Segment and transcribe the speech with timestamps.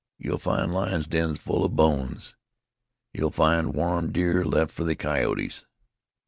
[0.17, 2.35] You'll find lions' dens full of bones.
[3.13, 5.63] You'll find warm deer left for the coyotes.